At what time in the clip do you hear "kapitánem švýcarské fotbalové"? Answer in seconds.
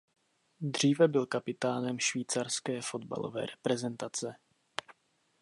1.25-3.45